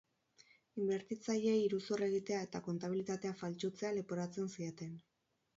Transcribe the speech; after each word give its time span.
Inbertitzaileei 0.83 1.59
iruzur 1.65 2.03
egitea 2.07 2.39
eta 2.47 2.63
kontabilitatea 2.71 3.37
faltsutzea 3.43 3.93
leporatzen 3.99 4.53
zieten. 4.57 4.99